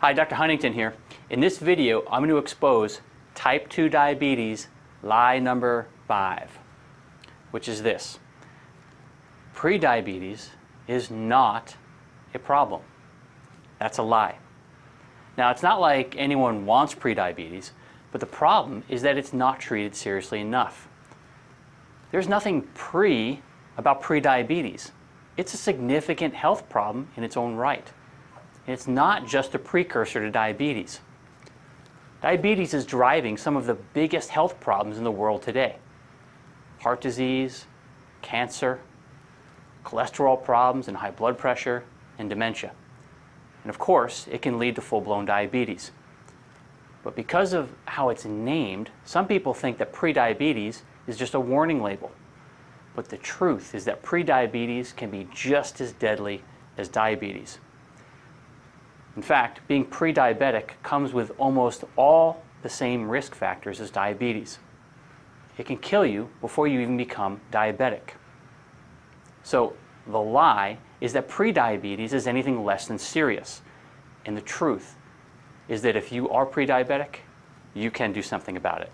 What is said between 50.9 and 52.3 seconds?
is just a warning label.